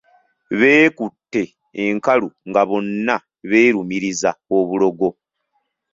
Beekutte 0.59 1.43
enkalu 1.85 2.27
nga 2.49 2.61
bonna 2.69 3.15
beerumiriza 3.49 4.29
obulogo. 4.57 5.09